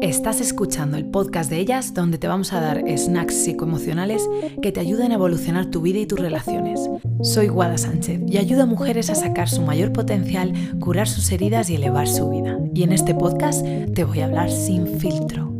Estás 0.00 0.40
escuchando 0.40 0.96
el 0.96 1.06
podcast 1.06 1.50
de 1.50 1.58
ellas 1.58 1.92
donde 1.92 2.18
te 2.18 2.28
vamos 2.28 2.52
a 2.52 2.60
dar 2.60 2.84
snacks 2.96 3.34
psicoemocionales 3.34 4.22
que 4.62 4.70
te 4.70 4.78
ayuden 4.78 5.10
a 5.10 5.16
evolucionar 5.16 5.66
tu 5.66 5.80
vida 5.80 5.98
y 5.98 6.06
tus 6.06 6.20
relaciones. 6.20 6.88
Soy 7.22 7.48
Guada 7.48 7.78
Sánchez 7.78 8.20
y 8.28 8.38
ayudo 8.38 8.62
a 8.62 8.66
mujeres 8.66 9.10
a 9.10 9.16
sacar 9.16 9.48
su 9.48 9.60
mayor 9.62 9.92
potencial, 9.92 10.52
curar 10.78 11.08
sus 11.08 11.32
heridas 11.32 11.68
y 11.68 11.74
elevar 11.74 12.06
su 12.06 12.30
vida. 12.30 12.58
Y 12.74 12.84
en 12.84 12.92
este 12.92 13.12
podcast 13.12 13.66
te 13.92 14.04
voy 14.04 14.20
a 14.20 14.26
hablar 14.26 14.52
sin 14.52 14.86
filtro. 15.00 15.52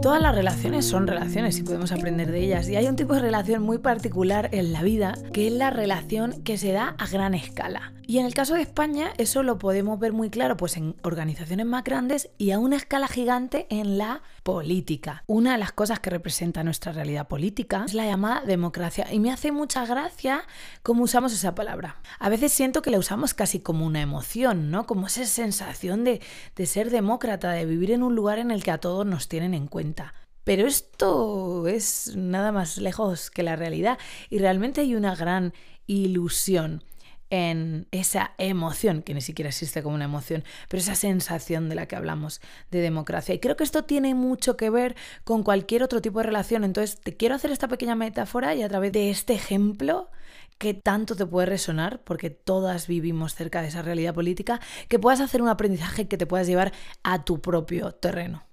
Todas 0.00 0.22
las 0.22 0.34
relaciones 0.34 0.84
son 0.84 1.08
relaciones 1.08 1.58
y 1.58 1.64
podemos 1.64 1.90
aprender 1.90 2.30
de 2.30 2.40
ellas. 2.40 2.68
Y 2.68 2.76
hay 2.76 2.86
un 2.86 2.96
tipo 2.96 3.14
de 3.14 3.20
relación 3.20 3.62
muy 3.62 3.78
particular 3.78 4.48
en 4.52 4.72
la 4.72 4.82
vida 4.82 5.14
que 5.32 5.48
es 5.48 5.52
la 5.52 5.70
relación 5.70 6.42
que 6.42 6.56
se 6.56 6.70
da 6.70 6.94
a 6.98 7.06
gran 7.08 7.34
escala. 7.34 7.92
Y 8.12 8.18
en 8.18 8.26
el 8.26 8.34
caso 8.34 8.56
de 8.56 8.60
España 8.60 9.14
eso 9.16 9.42
lo 9.42 9.56
podemos 9.58 9.98
ver 9.98 10.12
muy 10.12 10.28
claro 10.28 10.58
pues 10.58 10.76
en 10.76 10.96
organizaciones 11.00 11.64
más 11.64 11.82
grandes 11.82 12.28
y 12.36 12.50
a 12.50 12.58
una 12.58 12.76
escala 12.76 13.08
gigante 13.08 13.66
en 13.70 13.96
la 13.96 14.20
política. 14.42 15.24
Una 15.26 15.52
de 15.52 15.58
las 15.58 15.72
cosas 15.72 15.98
que 15.98 16.10
representa 16.10 16.62
nuestra 16.62 16.92
realidad 16.92 17.26
política 17.26 17.84
es 17.86 17.94
la 17.94 18.04
llamada 18.04 18.42
democracia 18.42 19.10
y 19.10 19.18
me 19.18 19.32
hace 19.32 19.50
mucha 19.50 19.86
gracia 19.86 20.44
cómo 20.82 21.04
usamos 21.04 21.32
esa 21.32 21.54
palabra. 21.54 22.02
A 22.18 22.28
veces 22.28 22.52
siento 22.52 22.82
que 22.82 22.90
la 22.90 22.98
usamos 22.98 23.32
casi 23.32 23.60
como 23.60 23.86
una 23.86 24.02
emoción, 24.02 24.70
¿no? 24.70 24.84
Como 24.84 25.06
esa 25.06 25.24
sensación 25.24 26.04
de, 26.04 26.20
de 26.54 26.66
ser 26.66 26.90
demócrata, 26.90 27.52
de 27.52 27.64
vivir 27.64 27.92
en 27.92 28.02
un 28.02 28.14
lugar 28.14 28.38
en 28.38 28.50
el 28.50 28.62
que 28.62 28.72
a 28.72 28.78
todos 28.78 29.06
nos 29.06 29.28
tienen 29.28 29.54
en 29.54 29.68
cuenta. 29.68 30.12
Pero 30.44 30.66
esto 30.66 31.66
es 31.66 32.14
nada 32.14 32.52
más 32.52 32.76
lejos 32.76 33.30
que 33.30 33.42
la 33.42 33.56
realidad 33.56 33.96
y 34.28 34.36
realmente 34.36 34.82
hay 34.82 34.96
una 34.96 35.14
gran 35.14 35.54
ilusión 35.86 36.84
en 37.32 37.88
esa 37.92 38.32
emoción, 38.36 39.00
que 39.00 39.14
ni 39.14 39.22
siquiera 39.22 39.48
existe 39.48 39.82
como 39.82 39.94
una 39.94 40.04
emoción, 40.04 40.44
pero 40.68 40.82
esa 40.82 40.94
sensación 40.94 41.70
de 41.70 41.74
la 41.74 41.86
que 41.86 41.96
hablamos 41.96 42.42
de 42.70 42.82
democracia. 42.82 43.34
Y 43.34 43.38
creo 43.38 43.56
que 43.56 43.64
esto 43.64 43.84
tiene 43.84 44.14
mucho 44.14 44.58
que 44.58 44.68
ver 44.68 44.94
con 45.24 45.42
cualquier 45.42 45.82
otro 45.82 46.02
tipo 46.02 46.18
de 46.18 46.24
relación. 46.24 46.62
Entonces, 46.62 47.00
te 47.00 47.16
quiero 47.16 47.34
hacer 47.34 47.50
esta 47.50 47.68
pequeña 47.68 47.94
metáfora 47.94 48.54
y 48.54 48.62
a 48.62 48.68
través 48.68 48.92
de 48.92 49.08
este 49.08 49.32
ejemplo 49.32 50.10
que 50.58 50.74
tanto 50.74 51.16
te 51.16 51.24
puede 51.24 51.46
resonar, 51.46 52.02
porque 52.04 52.28
todas 52.28 52.86
vivimos 52.86 53.34
cerca 53.34 53.62
de 53.62 53.68
esa 53.68 53.80
realidad 53.80 54.12
política, 54.12 54.60
que 54.88 54.98
puedas 54.98 55.20
hacer 55.20 55.40
un 55.40 55.48
aprendizaje 55.48 56.08
que 56.08 56.18
te 56.18 56.26
puedas 56.26 56.46
llevar 56.46 56.72
a 57.02 57.24
tu 57.24 57.40
propio 57.40 57.92
terreno. 57.92 58.44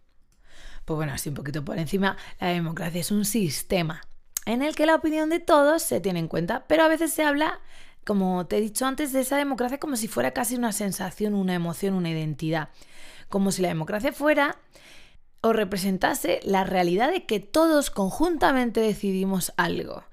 Pues 0.85 0.95
bueno, 0.95 1.11
así 1.11 1.27
un 1.27 1.35
poquito 1.35 1.66
por 1.66 1.77
encima, 1.77 2.16
la 2.39 2.47
democracia 2.47 3.02
es 3.02 3.11
un 3.11 3.25
sistema 3.25 4.02
en 4.45 4.63
el 4.63 4.73
que 4.75 4.85
la 4.85 4.95
opinión 4.95 5.30
de 5.30 5.39
todos 5.39 5.83
se 5.83 6.00
tiene 6.00 6.19
en 6.19 6.30
cuenta, 6.30 6.66
pero 6.67 6.83
a 6.83 6.88
veces 6.88 7.11
se 7.11 7.23
habla, 7.23 7.59
como 8.09 8.47
te 8.47 8.57
he 8.57 8.61
dicho 8.61 8.88
antes, 8.88 9.13
de 9.13 9.19
esa 9.19 9.38
democracia 9.38 9.77
como 9.77 9.95
si 9.95 10.07
fuera 10.07 10.31
casi 10.31 10.55
una 10.55 10.71
sensación, 10.71 11.35
una 11.35 11.53
emoción, 11.53 11.93
una 11.93 12.09
identidad. 12.09 12.69
Como 13.29 13.51
si 13.51 13.61
la 13.61 13.67
democracia 13.67 14.11
fuera 14.11 14.57
o 15.41 15.53
representase 15.53 16.39
la 16.43 16.63
realidad 16.63 17.11
de 17.11 17.27
que 17.27 17.39
todos 17.39 17.91
conjuntamente 17.91 18.79
decidimos 18.79 19.53
algo 19.57 20.05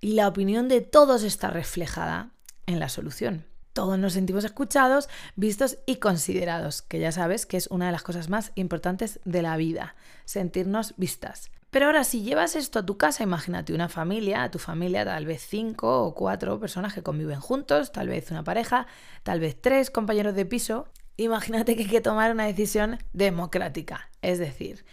y 0.00 0.14
la 0.14 0.26
opinión 0.26 0.66
de 0.66 0.80
todos 0.80 1.22
está 1.22 1.48
reflejada 1.48 2.30
en 2.66 2.80
la 2.80 2.88
solución 2.88 3.44
todos 3.72 3.98
nos 3.98 4.12
sentimos 4.12 4.44
escuchados, 4.44 5.08
vistos 5.34 5.78
y 5.84 5.96
considerados, 5.96 6.82
que 6.82 7.00
ya 7.00 7.10
sabes 7.10 7.44
que 7.44 7.56
es 7.56 7.66
una 7.66 7.86
de 7.86 7.92
las 7.92 8.04
cosas 8.04 8.28
más 8.28 8.52
importantes 8.54 9.18
de 9.24 9.42
la 9.42 9.56
vida, 9.56 9.96
sentirnos 10.24 10.94
vistas. 10.96 11.50
Pero 11.74 11.86
ahora, 11.86 12.04
si 12.04 12.22
llevas 12.22 12.54
esto 12.54 12.78
a 12.78 12.86
tu 12.86 12.96
casa, 12.96 13.24
imagínate 13.24 13.74
una 13.74 13.88
familia, 13.88 14.44
a 14.44 14.50
tu 14.52 14.60
familia 14.60 15.04
tal 15.04 15.26
vez 15.26 15.44
cinco 15.44 16.04
o 16.04 16.14
cuatro 16.14 16.60
personas 16.60 16.94
que 16.94 17.02
conviven 17.02 17.40
juntos, 17.40 17.90
tal 17.90 18.06
vez 18.06 18.30
una 18.30 18.44
pareja, 18.44 18.86
tal 19.24 19.40
vez 19.40 19.60
tres 19.60 19.90
compañeros 19.90 20.36
de 20.36 20.46
piso. 20.46 20.86
Imagínate 21.16 21.74
que 21.74 21.82
hay 21.82 21.88
que 21.88 22.00
tomar 22.00 22.30
una 22.30 22.46
decisión 22.46 23.00
democrática, 23.12 24.08
es 24.22 24.38
decir, 24.38 24.84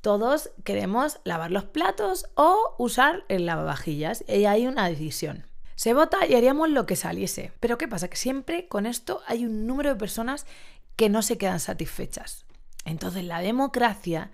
todos 0.00 0.52
queremos 0.62 1.18
lavar 1.24 1.50
los 1.50 1.64
platos 1.64 2.26
o 2.36 2.76
usar 2.78 3.24
el 3.26 3.44
lavavajillas 3.44 4.22
y 4.28 4.44
hay 4.44 4.68
una 4.68 4.88
decisión. 4.88 5.44
Se 5.74 5.92
vota 5.92 6.24
y 6.24 6.36
haríamos 6.36 6.70
lo 6.70 6.86
que 6.86 6.94
saliese. 6.94 7.50
Pero 7.58 7.78
¿qué 7.78 7.88
pasa? 7.88 8.06
Que 8.06 8.16
siempre 8.16 8.68
con 8.68 8.86
esto 8.86 9.22
hay 9.26 9.44
un 9.44 9.66
número 9.66 9.90
de 9.90 9.96
personas 9.96 10.46
que 10.94 11.08
no 11.08 11.22
se 11.22 11.36
quedan 11.36 11.58
satisfechas. 11.58 12.46
Entonces 12.84 13.24
la 13.24 13.40
democracia 13.40 14.30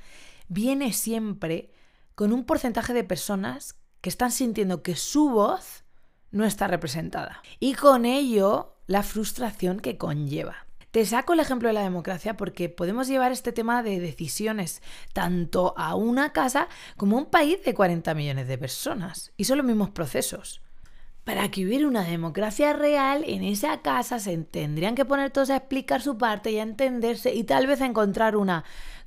viene 0.48 0.92
siempre 0.92 1.70
con 2.14 2.32
un 2.32 2.44
porcentaje 2.44 2.92
de 2.92 3.04
personas 3.04 3.76
que 4.00 4.10
están 4.10 4.30
sintiendo 4.30 4.82
que 4.82 4.96
su 4.96 5.30
voz 5.30 5.84
no 6.30 6.44
está 6.44 6.66
representada. 6.66 7.42
Y 7.60 7.74
con 7.74 8.04
ello 8.04 8.76
la 8.86 9.02
frustración 9.02 9.80
que 9.80 9.96
conlleva. 9.96 10.66
Te 10.90 11.04
saco 11.06 11.32
el 11.32 11.40
ejemplo 11.40 11.68
de 11.68 11.72
la 11.72 11.82
democracia 11.82 12.36
porque 12.36 12.68
podemos 12.68 13.08
llevar 13.08 13.32
este 13.32 13.50
tema 13.50 13.82
de 13.82 13.98
decisiones 13.98 14.80
tanto 15.12 15.74
a 15.76 15.96
una 15.96 16.32
casa 16.32 16.68
como 16.96 17.16
a 17.16 17.22
un 17.22 17.26
país 17.26 17.64
de 17.64 17.74
40 17.74 18.14
millones 18.14 18.46
de 18.46 18.58
personas. 18.58 19.32
Y 19.36 19.44
son 19.44 19.58
los 19.58 19.66
mismos 19.66 19.90
procesos. 19.90 20.60
Para 21.24 21.50
que 21.50 21.64
hubiera 21.64 21.88
una 21.88 22.04
democracia 22.04 22.74
real, 22.74 23.24
en 23.26 23.42
esa 23.42 23.80
casa 23.80 24.20
se 24.20 24.36
tendrían 24.36 24.94
que 24.94 25.06
poner 25.06 25.30
todos 25.30 25.50
a 25.50 25.56
explicar 25.56 26.02
su 26.02 26.18
parte 26.18 26.52
y 26.52 26.58
a 26.58 26.62
entenderse 26.62 27.34
y 27.34 27.44
tal 27.44 27.66
vez 27.66 27.80
encontrar 27.80 28.36
una 28.36 28.64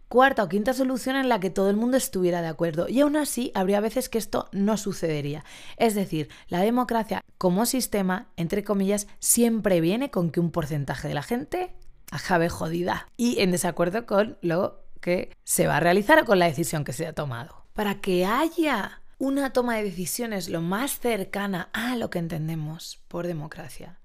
cuarta 0.08 0.44
o 0.44 0.50
quinta 0.50 0.74
solución 0.74 1.16
en 1.16 1.30
la 1.30 1.40
que 1.40 1.50
todo 1.50 1.70
el 1.70 1.76
mundo 1.76 1.98
estuviera 1.98 2.42
de 2.42 2.48
acuerdo. 2.48 2.88
Y 2.90 3.02
aún 3.02 3.18
así, 3.18 3.52
habría 3.54 3.80
veces 3.80 4.10
que 4.10 4.18
esto 4.18 4.50
no 4.52 4.78
sucedería. 4.78 5.44
Es 5.78 5.96
decir, 5.96 6.30
la 6.48 6.62
democracia 6.62 7.24
como 7.38 7.66
sistema, 7.66 8.28
entre 8.36 8.64
comillas, 8.64 9.08
siempre 9.20 9.82
viene 9.82 10.10
con 10.10 10.32
que 10.32 10.40
un 10.40 10.52
porcentaje 10.52 11.08
de 11.08 11.14
la 11.14 11.24
gente 11.24 11.76
acabe 12.12 12.50
jodida 12.50 13.10
y 13.18 13.40
en 13.42 13.52
desacuerdo 13.52 14.06
con 14.06 14.38
lo 14.42 14.84
que 15.02 15.36
se 15.44 15.68
va 15.68 15.78
a 15.78 15.82
realizar 15.82 16.20
o 16.20 16.26
con 16.26 16.40
la 16.40 16.48
decisión 16.48 16.84
que 16.84 16.94
se 16.94 17.06
ha 17.06 17.14
tomado. 17.14 17.66
Para 17.74 18.02
que 18.02 18.26
haya 18.26 19.02
una 19.20 19.52
toma 19.52 19.76
de 19.76 19.84
decisiones 19.84 20.50
lo 20.50 20.62
más 20.62 21.00
cercana 21.00 21.70
a 21.74 21.96
lo 21.96 22.10
que 22.10 22.20
entendemos 22.20 23.04
por 23.08 23.28
democracia, 23.28 24.00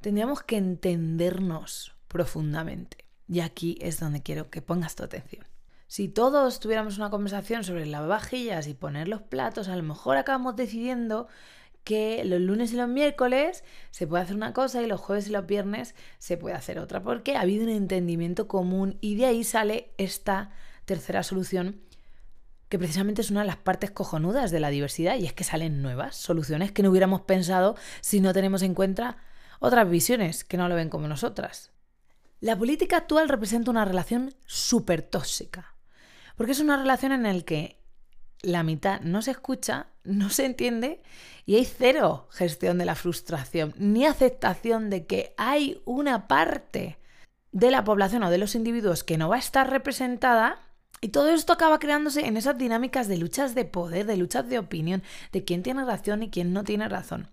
tendríamos 0.00 0.42
que 0.42 0.56
entendernos 0.56 1.94
profundamente. 2.08 3.09
Y 3.30 3.38
aquí 3.38 3.78
es 3.80 4.00
donde 4.00 4.22
quiero 4.22 4.50
que 4.50 4.60
pongas 4.60 4.96
tu 4.96 5.04
atención. 5.04 5.44
Si 5.86 6.08
todos 6.08 6.58
tuviéramos 6.58 6.98
una 6.98 7.10
conversación 7.10 7.62
sobre 7.62 7.86
lavavajillas 7.86 8.66
y 8.66 8.74
poner 8.74 9.06
los 9.06 9.22
platos, 9.22 9.68
a 9.68 9.76
lo 9.76 9.84
mejor 9.84 10.16
acabamos 10.16 10.56
decidiendo 10.56 11.28
que 11.84 12.24
los 12.24 12.40
lunes 12.40 12.72
y 12.72 12.76
los 12.76 12.88
miércoles 12.88 13.62
se 13.92 14.08
puede 14.08 14.24
hacer 14.24 14.34
una 14.34 14.52
cosa 14.52 14.82
y 14.82 14.86
los 14.86 15.00
jueves 15.00 15.28
y 15.28 15.30
los 15.30 15.46
viernes 15.46 15.94
se 16.18 16.38
puede 16.38 16.56
hacer 16.56 16.80
otra, 16.80 17.04
porque 17.04 17.36
ha 17.36 17.42
habido 17.42 17.62
un 17.62 17.70
entendimiento 17.70 18.48
común 18.48 18.98
y 19.00 19.14
de 19.14 19.26
ahí 19.26 19.44
sale 19.44 19.92
esta 19.96 20.50
tercera 20.84 21.22
solución 21.22 21.80
que 22.68 22.80
precisamente 22.80 23.22
es 23.22 23.30
una 23.30 23.40
de 23.40 23.46
las 23.46 23.58
partes 23.58 23.92
cojonudas 23.92 24.50
de 24.50 24.58
la 24.58 24.70
diversidad 24.70 25.16
y 25.16 25.26
es 25.26 25.32
que 25.32 25.44
salen 25.44 25.82
nuevas 25.82 26.16
soluciones 26.16 26.72
que 26.72 26.82
no 26.82 26.90
hubiéramos 26.90 27.20
pensado 27.20 27.76
si 28.00 28.20
no 28.20 28.32
tenemos 28.32 28.62
en 28.62 28.74
cuenta 28.74 29.18
otras 29.60 29.88
visiones 29.88 30.42
que 30.42 30.56
no 30.56 30.68
lo 30.68 30.74
ven 30.74 30.88
como 30.88 31.06
nosotras. 31.06 31.70
La 32.40 32.56
política 32.56 32.96
actual 32.96 33.28
representa 33.28 33.70
una 33.70 33.84
relación 33.84 34.34
súper 34.46 35.02
tóxica, 35.02 35.74
porque 36.36 36.52
es 36.52 36.60
una 36.60 36.78
relación 36.78 37.12
en 37.12 37.22
la 37.22 37.42
que 37.42 37.78
la 38.40 38.62
mitad 38.62 39.02
no 39.02 39.20
se 39.20 39.32
escucha, 39.32 39.88
no 40.04 40.30
se 40.30 40.46
entiende 40.46 41.02
y 41.44 41.56
hay 41.56 41.66
cero 41.66 42.28
gestión 42.30 42.78
de 42.78 42.86
la 42.86 42.94
frustración, 42.94 43.74
ni 43.76 44.06
aceptación 44.06 44.88
de 44.88 45.06
que 45.06 45.34
hay 45.36 45.82
una 45.84 46.28
parte 46.28 46.98
de 47.52 47.70
la 47.70 47.84
población 47.84 48.22
o 48.22 48.30
de 48.30 48.38
los 48.38 48.54
individuos 48.54 49.04
que 49.04 49.18
no 49.18 49.28
va 49.28 49.36
a 49.36 49.40
estar 49.40 49.68
representada 49.68 50.60
y 51.02 51.08
todo 51.08 51.28
esto 51.28 51.52
acaba 51.52 51.78
creándose 51.78 52.26
en 52.26 52.38
esas 52.38 52.56
dinámicas 52.56 53.08
de 53.08 53.18
luchas 53.18 53.54
de 53.54 53.66
poder, 53.66 54.06
de 54.06 54.16
luchas 54.16 54.48
de 54.48 54.58
opinión, 54.58 55.02
de 55.32 55.44
quién 55.44 55.62
tiene 55.62 55.84
razón 55.84 56.22
y 56.22 56.30
quién 56.30 56.54
no 56.54 56.64
tiene 56.64 56.88
razón. 56.88 57.28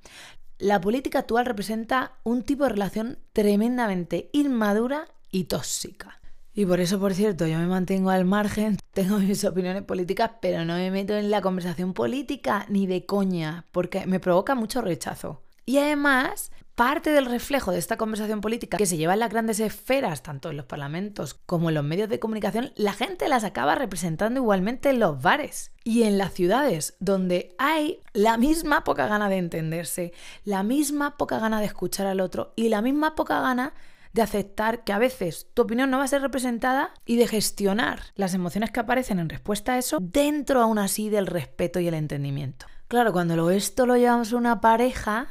La 0.59 0.81
política 0.81 1.19
actual 1.19 1.45
representa 1.45 2.13
un 2.23 2.41
tipo 2.41 2.63
de 2.63 2.72
relación 2.72 3.19
tremendamente 3.31 4.29
inmadura 4.34 5.07
y 5.29 5.44
tóxica. 5.44 6.19
Y 6.56 6.66
por 6.66 6.79
eso, 6.79 7.00
por 7.00 7.13
cierto, 7.13 7.45
yo 7.45 7.59
me 7.59 7.68
mantengo 7.68 8.09
al 8.09 8.25
margen, 8.25 8.78
tengo 8.94 9.19
mis 9.19 9.44
opiniones 9.44 9.84
políticas, 9.84 10.31
pero 10.42 10.65
no 10.65 10.74
me 10.74 10.89
meto 10.89 11.15
en 11.15 11.30
la 11.30 11.42
conversación 11.42 11.94
política 11.94 12.65
ni 12.69 12.88
de 12.88 13.06
coña, 13.06 13.65
porque 13.71 14.07
me 14.07 14.19
provoca 14.19 14.56
mucho 14.56 14.81
rechazo. 14.81 15.44
Y 15.68 15.77
además, 15.77 16.51
parte 16.77 17.09
del 17.09 17.25
reflejo 17.25 17.71
de 17.71 17.79
esta 17.79 17.97
conversación 17.97 18.39
política 18.39 18.77
que 18.77 18.85
se 18.85 18.97
lleva 18.97 19.13
en 19.15 19.19
las 19.19 19.31
grandes 19.31 19.59
esferas, 19.59 20.21
tanto 20.21 20.51
en 20.51 20.57
los 20.57 20.68
parlamentos 20.68 21.33
como 21.33 21.69
en 21.69 21.75
los 21.75 21.83
medios 21.83 22.07
de 22.07 22.19
comunicación, 22.19 22.71
la 22.75 22.94
gente 22.94 23.27
las 23.27 23.44
acaba 23.44 23.74
representando 23.74 24.39
igualmente 24.39 24.91
en 24.91 25.00
los 25.00 25.19
bares 25.19 25.71
y 25.83 26.03
en 26.03 26.19
las 26.19 26.33
ciudades, 26.33 26.95
donde 27.00 27.56
hay 27.57 28.01
la 28.13 28.38
misma 28.38 28.83
poca 28.83 29.07
gana 29.07 29.27
de 29.27 29.38
entenderse, 29.38 30.13
la 30.45 30.62
misma 30.62 31.18
poca 31.18 31.39
gana 31.39 31.59
de 31.59 31.65
escuchar 31.65 32.06
al 32.06 32.19
otro 32.19 32.53
y 32.56 32.69
la 32.69 32.83
misma 32.83 33.15
poca 33.15 33.41
gana 33.41 33.74
de 34.13 34.21
aceptar 34.21 34.83
que 34.83 34.94
a 34.94 35.00
veces 35.00 35.47
tu 35.56 35.63
opinión 35.63 35.89
no 35.89 35.97
va 35.97 36.03
a 36.03 36.07
ser 36.07 36.21
representada 36.21 36.94
y 37.07 37.15
de 37.15 37.27
gestionar 37.27 38.01
las 38.13 38.35
emociones 38.35 38.69
que 38.69 38.81
aparecen 38.81 39.18
en 39.18 39.29
respuesta 39.29 39.74
a 39.74 39.77
eso 39.79 39.97
dentro 40.00 40.62
aún 40.62 40.77
así 40.77 41.09
del 41.09 41.25
respeto 41.25 41.79
y 41.79 41.88
el 41.88 41.95
entendimiento. 41.95 42.68
Claro, 42.88 43.13
cuando 43.13 43.50
esto 43.50 43.88
lo 43.88 43.97
llevamos 43.97 44.31
a 44.31 44.38
una 44.38 44.62
pareja, 44.62 45.27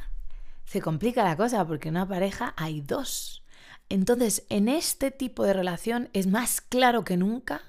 se 0.67 0.81
complica 0.81 1.23
la 1.23 1.37
cosa 1.37 1.65
porque 1.65 1.87
en 1.87 1.95
una 1.95 2.07
pareja 2.07 2.53
hay 2.57 2.81
dos. 2.81 3.41
Entonces, 3.89 4.45
en 4.49 4.67
este 4.67 5.11
tipo 5.11 5.45
de 5.45 5.53
relación 5.53 6.09
es 6.11 6.27
más 6.27 6.59
claro 6.59 7.05
que 7.05 7.15
nunca 7.15 7.61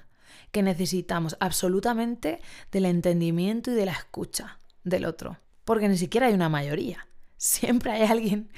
que 0.51 0.61
necesitamos 0.63 1.37
absolutamente 1.39 2.41
del 2.71 2.85
entendimiento 2.85 3.71
y 3.71 3.75
de 3.75 3.85
la 3.85 3.93
escucha 3.93 4.59
del 4.83 5.05
otro, 5.05 5.37
porque 5.63 5.87
ni 5.87 5.97
siquiera 5.97 6.27
hay 6.27 6.33
una 6.33 6.49
mayoría. 6.49 7.07
Siempre 7.37 7.91
hay 7.93 8.03
alguien 8.03 8.49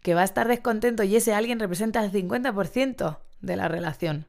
que 0.00 0.14
va 0.14 0.22
a 0.22 0.24
estar 0.24 0.48
descontento 0.48 1.02
y 1.02 1.16
ese 1.16 1.34
alguien 1.34 1.60
representa 1.60 2.02
el 2.02 2.10
50% 2.10 3.18
de 3.42 3.56
la 3.56 3.68
relación. 3.68 4.26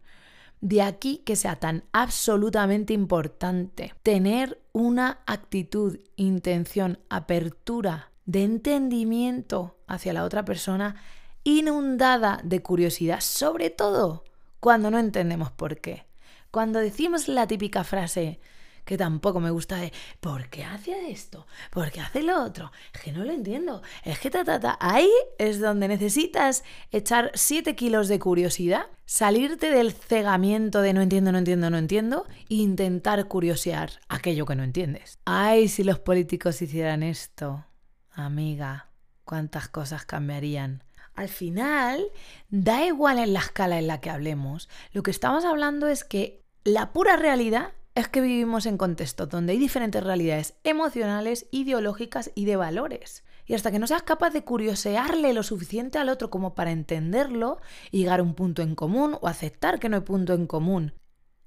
De 0.60 0.82
aquí 0.82 1.22
que 1.26 1.38
sea 1.38 1.56
tan 1.56 1.86
absolutamente 1.94 2.92
importante 2.92 3.94
tener 4.04 4.62
una 4.74 5.20
actitud, 5.26 5.98
intención, 6.18 7.00
apertura 7.10 8.11
de 8.26 8.44
entendimiento 8.44 9.78
hacia 9.88 10.14
la 10.14 10.24
otra 10.24 10.46
persona 10.46 10.96
inundada 11.44 12.40
de 12.44 12.62
curiosidad, 12.62 13.20
sobre 13.22 13.70
todo 13.70 14.24
cuando 14.60 14.92
no 14.92 15.00
entendemos 15.00 15.52
por 15.52 15.80
qué. 15.80 16.06
Cuando 16.52 16.80
decimos 16.80 17.28
la 17.28 17.48
típica 17.48 17.84
frase, 17.84 18.40
que 18.86 18.98
tampoco 18.98 19.40
me 19.40 19.52
gusta 19.52 19.78
de 19.78 19.94
¿por 20.20 20.50
qué 20.50 20.64
hace 20.64 21.12
esto? 21.12 21.48
¿por 21.70 21.92
qué 21.92 22.02
hace 22.02 22.24
lo 22.24 22.44
otro? 22.44 22.72
Es 22.94 23.02
que 23.02 23.12
no 23.12 23.24
lo 23.24 23.32
entiendo. 23.32 23.82
Es 24.04 24.20
que 24.20 24.30
ta, 24.30 24.44
ta, 24.44 24.60
ta. 24.60 24.78
Ahí 24.80 25.10
es 25.38 25.60
donde 25.60 25.88
necesitas 25.88 26.64
echar 26.92 27.32
7 27.34 27.76
kilos 27.76 28.08
de 28.08 28.20
curiosidad, 28.20 28.88
salirte 29.06 29.72
del 29.72 29.94
cegamiento 29.94 30.82
de 30.82 30.94
no 30.94 31.02
entiendo, 31.02 31.32
no 31.32 31.38
entiendo, 31.38 31.70
no 31.70 31.78
entiendo 31.78 32.26
e 32.50 32.56
intentar 32.56 33.28
curiosear 33.28 33.92
aquello 34.10 34.46
que 34.46 34.56
no 34.56 34.64
entiendes. 34.64 35.20
Ay, 35.26 35.68
si 35.68 35.84
los 35.84 36.00
políticos 36.00 36.62
hicieran 36.62 37.04
esto, 37.04 37.66
amiga, 38.12 38.88
cuántas 39.24 39.68
cosas 39.68 40.06
cambiarían. 40.06 40.84
Al 41.16 41.30
final, 41.30 42.06
da 42.50 42.86
igual 42.86 43.20
en 43.20 43.34
la 43.34 43.40
escala 43.40 43.80
en 43.80 43.88
la 43.88 44.00
que 44.00 44.10
hablemos, 44.10 44.70
lo 44.94 45.04
que 45.04 45.12
estamos 45.12 45.46
hablando 45.46 45.88
es 45.88 46.04
que 46.04 46.44
la 46.64 46.94
pura 46.94 47.16
realidad 47.18 47.74
es 47.96 48.08
que 48.08 48.22
vivimos 48.22 48.66
en 48.66 48.78
contextos 48.78 49.30
donde 49.30 49.54
hay 49.54 49.60
diferentes 49.60 50.04
realidades 50.04 50.54
emocionales, 50.64 51.48
ideológicas 51.52 52.32
y 52.36 52.46
de 52.46 52.56
valores. 52.56 53.24
Y 53.46 53.54
hasta 53.54 53.72
que 53.72 53.80
no 53.80 53.88
seas 53.88 54.04
capaz 54.04 54.30
de 54.30 54.44
curiosearle 54.44 55.34
lo 55.34 55.44
suficiente 55.44 55.98
al 55.98 56.10
otro 56.10 56.30
como 56.30 56.56
para 56.56 56.72
entenderlo 56.72 57.60
y 57.92 58.00
llegar 58.00 58.22
a 58.22 58.24
un 58.24 58.34
punto 58.34 58.62
en 58.62 58.76
común 58.76 59.18
o 59.20 59.28
aceptar 59.28 59.80
que 59.80 59.90
no 59.90 59.98
hay 59.98 60.04
punto 60.04 60.34
en 60.34 60.48
común 60.48 60.94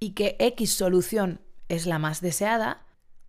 y 0.00 0.10
que 0.10 0.36
X 0.38 0.74
solución 0.74 1.40
es 1.68 1.86
la 1.86 1.98
más 1.98 2.20
deseada, 2.20 2.84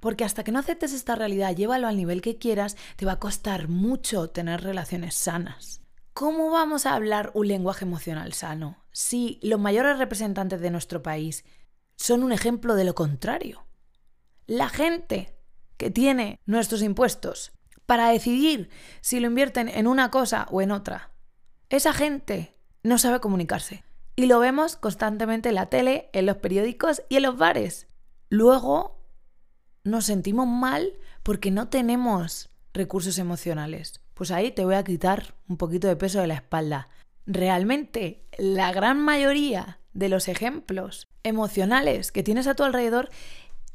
porque 0.05 0.23
hasta 0.23 0.43
que 0.43 0.51
no 0.51 0.59
aceptes 0.59 0.93
esta 0.93 1.15
realidad, 1.15 1.55
llévalo 1.55 1.87
al 1.87 1.97
nivel 1.97 2.21
que 2.21 2.37
quieras, 2.37 2.77
te 2.95 3.07
va 3.07 3.13
a 3.13 3.19
costar 3.19 3.69
mucho 3.69 4.29
tener 4.29 4.61
relaciones 4.61 5.15
sanas. 5.15 5.81
¿Cómo 6.13 6.51
vamos 6.51 6.85
a 6.85 6.93
hablar 6.93 7.31
un 7.33 7.47
lenguaje 7.47 7.85
emocional 7.85 8.31
sano 8.33 8.85
si 8.91 9.39
los 9.41 9.59
mayores 9.59 9.97
representantes 9.97 10.61
de 10.61 10.69
nuestro 10.69 11.01
país 11.01 11.43
son 11.95 12.21
un 12.21 12.31
ejemplo 12.31 12.75
de 12.75 12.83
lo 12.83 12.93
contrario. 12.93 13.65
La 14.45 14.69
gente 14.69 15.39
que 15.75 15.89
tiene 15.89 16.39
nuestros 16.45 16.83
impuestos 16.83 17.53
para 17.87 18.09
decidir 18.09 18.69
si 19.01 19.19
lo 19.19 19.25
invierten 19.25 19.69
en 19.69 19.87
una 19.87 20.11
cosa 20.11 20.45
o 20.51 20.61
en 20.61 20.69
otra, 20.69 21.13
esa 21.69 21.93
gente 21.93 22.59
no 22.83 22.99
sabe 22.99 23.21
comunicarse. 23.21 23.83
Y 24.15 24.27
lo 24.27 24.39
vemos 24.39 24.75
constantemente 24.75 25.49
en 25.49 25.55
la 25.55 25.65
tele, 25.71 26.11
en 26.13 26.27
los 26.27 26.37
periódicos 26.37 27.01
y 27.09 27.15
en 27.15 27.23
los 27.23 27.39
bares. 27.39 27.87
Luego 28.29 28.94
nos 29.85 30.05
sentimos 30.05 30.47
mal 30.47 30.93
porque 31.23 31.51
no 31.51 31.69
tenemos 31.69 32.49
recursos 32.73 33.17
emocionales. 33.17 34.01
Pues 34.13 34.31
ahí 34.31 34.51
te 34.51 34.65
voy 34.65 34.75
a 34.75 34.83
quitar 34.83 35.35
un 35.47 35.55
poquito 35.55 35.87
de 35.87 35.95
peso 35.95 36.19
de 36.19 36.27
la 36.27 36.33
espalda. 36.33 36.89
Realmente, 37.25 38.25
la 38.37 38.73
gran 38.73 38.99
mayoría 38.99 39.79
de 39.93 40.09
los 40.09 40.27
ejemplos 40.27 41.07
emocionales 41.23 42.11
que 42.11 42.23
tienes 42.23 42.47
a 42.47 42.55
tu 42.55 42.63
alrededor 42.63 43.09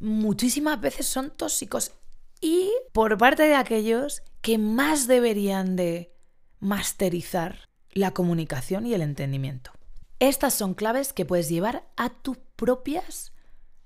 muchísimas 0.01 0.81
veces 0.81 1.07
son 1.07 1.31
tóxicos 1.31 1.93
y 2.41 2.71
por 2.93 3.17
parte 3.17 3.45
de 3.45 3.55
aquellos 3.55 4.23
que 4.41 4.59
más 4.59 5.07
deberían 5.07 5.77
de 5.77 6.13
masterizar 6.59 7.69
la 7.93 8.13
comunicación 8.13 8.87
y 8.87 8.95
el 8.95 9.03
entendimiento. 9.03 9.73
Estas 10.19 10.55
son 10.55 10.75
claves 10.75 11.13
que 11.13 11.25
puedes 11.25 11.49
llevar 11.49 11.85
a 11.97 12.11
tus 12.11 12.39
propias 12.57 13.33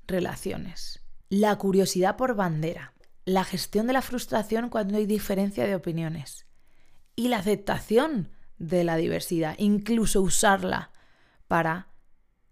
relaciones. 0.07 1.04
La 1.37 1.57
curiosidad 1.57 2.17
por 2.17 2.37
bandera, 2.37 2.93
la 3.25 3.43
gestión 3.43 3.89
de 3.89 3.93
la 3.93 4.03
frustración 4.03 4.69
cuando 4.69 4.99
hay 4.99 5.05
diferencia 5.05 5.67
de 5.67 5.75
opiniones 5.75 6.47
y 7.17 7.27
la 7.27 7.39
aceptación 7.39 8.31
de 8.59 8.85
la 8.85 8.95
diversidad, 8.95 9.57
incluso 9.59 10.23
usarla 10.23 10.93
para 11.49 11.89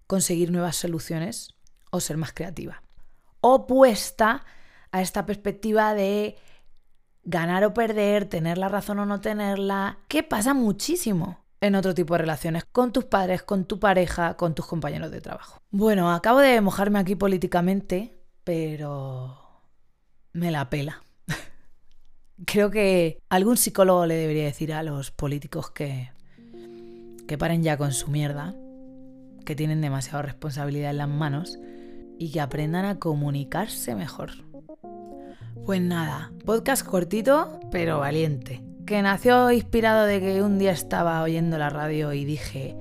conseguir 0.08 0.50
nuevas 0.50 0.74
soluciones 0.74 1.54
o 1.92 2.00
ser 2.00 2.16
más 2.16 2.32
creativa. 2.32 2.82
Opuesta 3.40 4.44
a 4.90 5.00
esta 5.00 5.26
perspectiva 5.26 5.94
de 5.94 6.36
ganar 7.22 7.62
o 7.62 7.74
perder, 7.74 8.24
tener 8.24 8.58
la 8.58 8.68
razón 8.68 8.98
o 8.98 9.06
no 9.06 9.20
tenerla, 9.20 10.00
que 10.08 10.24
pasa 10.24 10.54
muchísimo 10.54 11.44
en 11.60 11.76
otro 11.76 11.94
tipo 11.94 12.14
de 12.14 12.18
relaciones, 12.18 12.64
con 12.64 12.92
tus 12.92 13.04
padres, 13.04 13.44
con 13.44 13.64
tu 13.64 13.78
pareja, 13.78 14.36
con 14.36 14.56
tus 14.56 14.66
compañeros 14.66 15.12
de 15.12 15.20
trabajo. 15.20 15.60
Bueno, 15.70 16.10
acabo 16.10 16.40
de 16.40 16.60
mojarme 16.60 16.98
aquí 16.98 17.14
políticamente, 17.14 18.18
pero 18.44 19.38
me 20.32 20.50
la 20.50 20.70
pela. 20.70 21.02
Creo 22.46 22.70
que 22.70 23.18
algún 23.28 23.56
psicólogo 23.56 24.06
le 24.06 24.14
debería 24.14 24.44
decir 24.44 24.72
a 24.72 24.82
los 24.82 25.10
políticos 25.10 25.70
que, 25.70 26.10
que 27.26 27.38
paren 27.38 27.62
ya 27.62 27.76
con 27.76 27.92
su 27.92 28.08
mierda 28.08 28.54
que 29.44 29.56
tienen 29.56 29.80
demasiada 29.80 30.22
responsabilidad 30.22 30.90
en 30.90 30.98
las 30.98 31.08
manos 31.08 31.58
y 32.18 32.30
que 32.30 32.40
aprendan 32.40 32.84
a 32.84 32.98
comunicarse 32.98 33.94
mejor. 33.94 34.30
Pues 35.66 35.80
nada, 35.80 36.32
podcast 36.44 36.86
cortito 36.86 37.60
pero 37.70 37.98
valiente, 37.98 38.62
que 38.86 39.02
nació 39.02 39.50
inspirado 39.50 40.06
de 40.06 40.20
que 40.20 40.42
un 40.42 40.58
día 40.58 40.72
estaba 40.72 41.22
oyendo 41.22 41.58
la 41.58 41.70
radio 41.70 42.12
y 42.12 42.24
dije, 42.24 42.76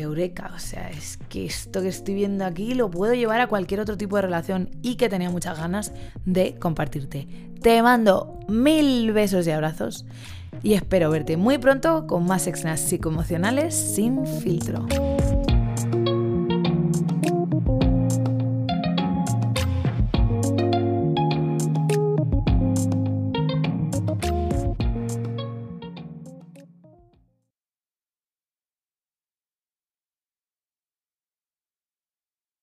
Eureka, 0.00 0.52
o 0.54 0.58
sea, 0.58 0.90
es 0.90 1.18
que 1.28 1.46
esto 1.46 1.82
que 1.82 1.88
estoy 1.88 2.14
viendo 2.14 2.44
aquí 2.44 2.74
lo 2.74 2.90
puedo 2.90 3.14
llevar 3.14 3.40
a 3.40 3.46
cualquier 3.46 3.80
otro 3.80 3.96
tipo 3.96 4.16
de 4.16 4.22
relación 4.22 4.70
y 4.82 4.96
que 4.96 5.08
tenía 5.08 5.30
muchas 5.30 5.58
ganas 5.58 5.92
de 6.24 6.54
compartirte. 6.56 7.26
Te 7.62 7.82
mando 7.82 8.40
mil 8.48 9.12
besos 9.12 9.46
y 9.46 9.50
abrazos 9.50 10.06
y 10.62 10.74
espero 10.74 11.10
verte 11.10 11.36
muy 11.36 11.58
pronto 11.58 12.06
con 12.06 12.26
más 12.26 12.46
extras 12.46 12.80
psicoemocionales 12.80 13.74
sin 13.74 14.26
filtro. 14.26 14.86